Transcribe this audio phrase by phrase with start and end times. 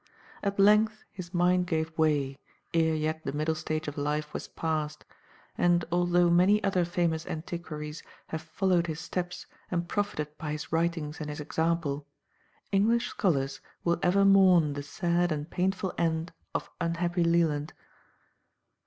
[0.41, 2.39] At length his mind gave way,
[2.73, 5.05] ere yet the middle stage of life was passed;
[5.59, 11.21] and although many other famous antiquaries have followed his steps and profited by his writings
[11.21, 12.07] and his example,
[12.71, 17.73] English scholars will ever mourn the sad and painful end of unhappy Leland.